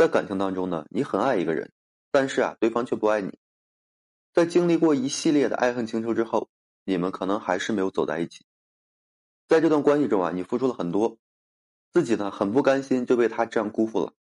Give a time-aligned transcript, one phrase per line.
[0.00, 1.72] 在感情当中呢，你很爱一个人，
[2.10, 3.38] 但是啊，对方却不爱你。
[4.32, 6.48] 在经历过一系列的爱恨情仇之后，
[6.86, 8.46] 你们可能还是没有走在一起。
[9.46, 11.18] 在这段关系中啊，你付出了很多，
[11.92, 14.14] 自己呢很不甘心就被他这样辜负了，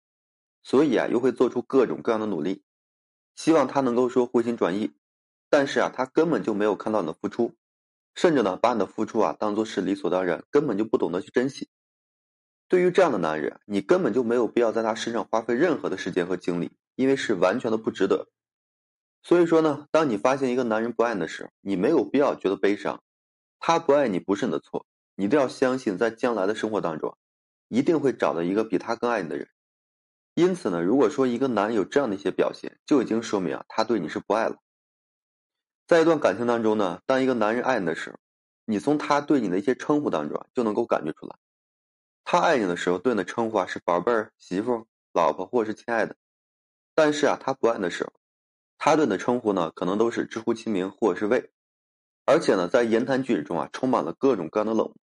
[0.63, 2.61] 所以啊，又会做出各种各样的努力，
[3.37, 4.91] 希望他能够说回心转意。
[5.49, 7.55] 但是啊，他根本就没有看到你的付出，
[8.15, 11.69] 甚至呢，把你的付出啊当做是理所当然，根本就不懂得去珍惜。
[12.69, 18.29] 对于这样的男人，你根本就没有必要在他身上花费任何的时间和精力，因为是完全的不值得。
[19.23, 23.01] 所以说呢，当你发现一个男人不爱你的时候，你没有必要觉得悲伤。
[23.59, 27.17] 他不爱你不是你的错，你一定要相信，在将来的生活当中，
[27.69, 29.49] 一定会找到一个比他更爱你的人。
[30.35, 34.57] 因此呢，如果说一个男人有这样的一些表现，就已经说明啊，他对你是不爱了。
[35.87, 38.17] 在一段感情当中呢，当一个男人爱你的时候，
[38.65, 41.35] 你从他对你的一些称呼当中就能够感觉出来。
[42.31, 46.15] 他爱你的时候，对你的称呼啊是宝贝儿、媳妇、老婆或者是亲爱的。
[46.93, 48.13] 但是啊，他不爱的时候，
[48.77, 51.49] 他对你的称呼呢，可能都是直呼其名或者是喂。
[52.27, 54.95] 而且呢，在言谈举止中啊，充满了各种各样的冷漠。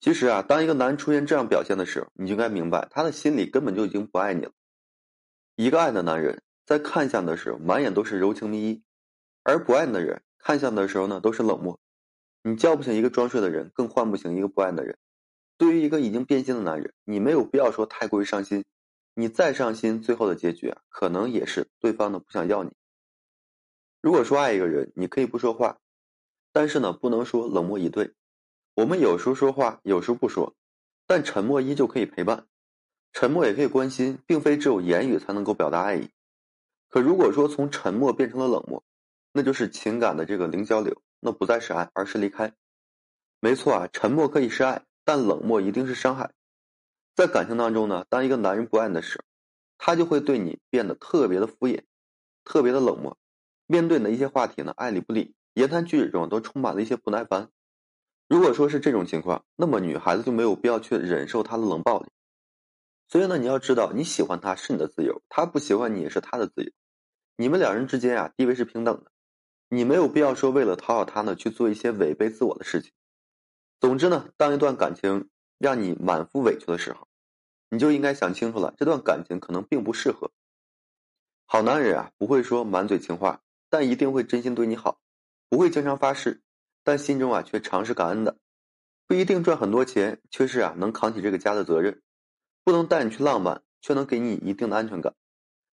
[0.00, 4.50] 其实啊，当一个男人出现这样表现的时候，你就该明白，他的心里根本就已经不爱你了。
[5.54, 8.82] 一个爱的男人，在看向你的时候，满眼都是柔情蜜意；
[9.44, 11.78] 而不爱你的人，看向你的时候呢，都是冷漠。
[12.42, 14.98] 你叫不醒一个装睡的人，更唤不醒一个不爱的人。
[15.58, 18.64] 对于一个已经变心的男人，你没有必要说太过于伤心。
[19.14, 22.72] 你再伤心，最后的结局啊，可能也是对方呢不想要你。
[24.02, 25.78] 如果说爱一个人，你可以不说话，
[26.52, 28.12] 但是呢，不能说冷漠以对。
[28.74, 30.54] 我们有时候说话，有时候不说，
[31.06, 32.46] 但沉默依旧可以陪伴，
[33.14, 36.10] 沉默也可以关心，并非只有言语才能够表达爱意。
[36.90, 38.84] 可如果说从沉默变成了冷漠，
[39.32, 42.52] 那就是情感的这个零交流，那不再是爱，而是离开。
[43.40, 44.85] 没错啊，沉默可以是爱。
[45.06, 46.32] 但冷漠一定是伤害，
[47.14, 49.24] 在感情当中呢，当一个男人不爱你的时候，
[49.78, 51.84] 他就会对你变得特别的敷衍，
[52.42, 53.16] 特别的冷漠，
[53.68, 57.50] 面对你的一些话题呢，爱理不理，言谈举止中都充满了一些不耐烦。
[58.28, 62.08] 如果说是这种情况，那么女孩子就没有必要去忍受他的冷暴力。
[63.06, 66.72] 所以呢，你要知道，你喜欢他是你的自由，他不喜欢你也是他的自由，
[67.36, 69.12] 你们两人之间啊，地位是平等的，
[69.68, 72.90] 你没有必要说为了讨好他呢，去做一些违背自我的事情。
[73.78, 75.28] 总之呢，当一段感情
[75.58, 77.08] 让你满腹委屈的时候，
[77.70, 80.30] 你就应该想清楚了，这段感情可能并不适合。
[81.44, 84.98] 好男人啊，不会说满嘴情话，但一定会真心对你好；
[85.48, 86.42] 不会经常发誓，
[86.82, 88.38] 但心中啊却常是感恩的。
[89.06, 92.02] 不一定赚很多钱，却是啊能扛起这个家的责任。
[92.64, 95.14] 不能带你去浪漫，却能给你一定的安全感。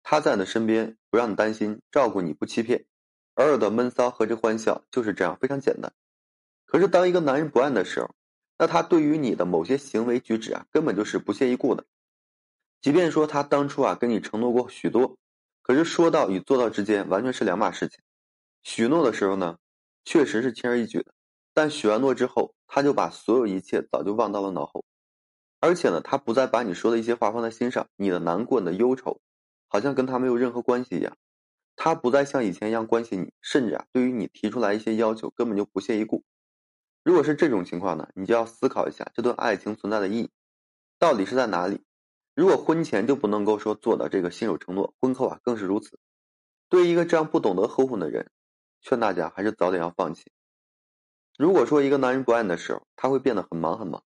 [0.03, 2.85] 他在你的身边，不让你担心，照顾你不欺骗，
[3.33, 5.91] 偶尔的闷骚和这欢笑就是这样，非常简单。
[6.67, 8.13] 可是，当一个男人不爱的时候，
[8.59, 11.85] 那他对于你的某些行为举止啊，根本就是不屑一顾的。
[12.81, 15.17] 即便说他当初啊跟你承诺过许多，
[15.61, 17.99] 可是说到与做到之间完全是两码事情。
[18.63, 19.57] 许诺的时候呢，
[20.03, 21.13] 确实是轻而易举的，
[21.53, 24.83] 但许完诺之后，他就把所有一切早就忘到了脑后，
[25.61, 29.21] 而且呢，他不再把你说的一些话放在心上，你的难过、你的忧愁，
[29.69, 31.15] 好像跟他没有任何关系一样。
[31.77, 36.23] 他不再像以前一样关心你，甚至啊，对于你提出来一些要求，根本就不屑一顾。
[37.07, 40.29] 如果是这种情况呢，你就要思考一下这段爱情存在的意义，
[40.99, 41.81] 到底是在哪里？
[42.35, 45.97] 如果婚前就不能够说做到这个信守承诺，婚后啊更是如此。
[46.67, 48.29] 对于一个这样不懂得呵护的人，
[48.81, 50.33] 劝大家还是早点要放弃。
[51.37, 54.03] 如果说一个男人不爱你的时候，他会变得很忙很忙，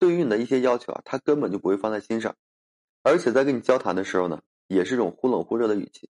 [0.00, 2.34] 对于你的一些要求啊，他根本就不会放在心上，
[3.04, 6.10] 而且在跟你交谈的时候呢，也是一种忽冷忽热的语气。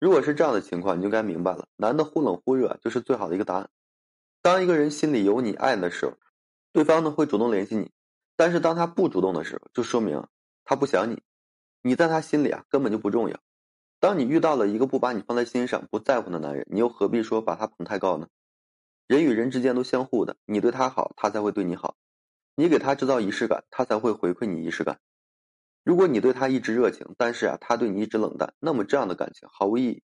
[0.00, 3.70] 如果是这样的情况，你就该明白了，男的忽冷忽热就是最好的一个答案。
[4.44, 6.18] 当一个人心里有你爱的时候，
[6.70, 7.86] 对方呢会主动联系你；
[8.36, 10.22] 但是当他不主动的时候，就说明
[10.66, 11.22] 他不想你，
[11.80, 13.40] 你在他心里啊根本就不重要。
[14.00, 18.28] 当你遇到了一个不把你放在心上、不在乎的男人，你又何必说把他捧太高呢？
[19.06, 21.96] 人与人之间都相互的，你对他好，他才会对你好；
[22.54, 25.00] 你给他制造仪式感，他才会回馈你仪式感。
[25.84, 30.02] 如果你对他一直热情，但是啊他对你一直冷淡，那么这样的感情毫无意义。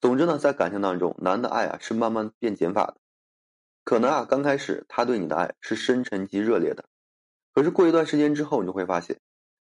[0.00, 2.96] 总之呢，在感情当中，男的爱啊是慢慢变减法的。
[3.90, 6.84] 可能啊，刚开始他对你的爱是深沉及热烈的，
[7.52, 9.18] 可是过一段时间之后，你就会发现，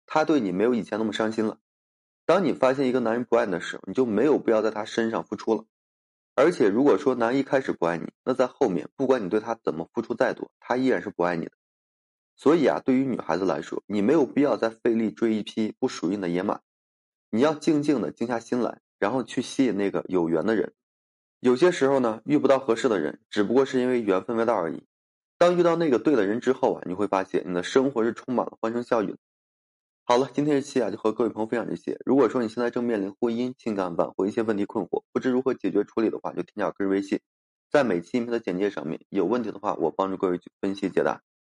[0.06, 1.58] 他对你没有以前那么伤心了。
[2.24, 5.66] 当你发现一个男人不爱你的时候，你就没有必要在他身上付出了。
[6.34, 11.52] 而且，如果说男一开始不爱你，那在后面，不管你对他怎么付出再多，他依然是不爱你的。
[12.34, 16.60] 所以啊，对于女孩子来说，你没有必要再费力追一匹不属于你的野马，
[17.28, 20.72] 你要静静的静下心来，然后去吸引那个有缘的人。
[21.44, 24.82] 有些时候呢，遇不到合适的人，只不过是因为缘分未到而已。
[25.36, 29.14] 当遇到那个对的人之后啊，你会发现你的生活是充满了欢声笑语。
[30.04, 31.98] 好了，今天这期啊就和各位朋友分享这些。
[32.06, 37.20] 如果说你现在正面临婚姻、情感挽回一些问题困惑，不知如何解决处理的话，就添加个人微信，
[37.70, 39.04] 在每期音频的简介上面。
[39.10, 41.20] 有问题的话，我帮助各位去分析解答。